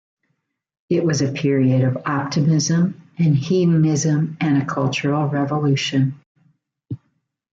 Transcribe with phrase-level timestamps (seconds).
[0.89, 6.19] It was a period of optimism and hedonism, and a cultural revolution.